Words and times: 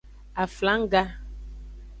Aflangga. 0.43 1.03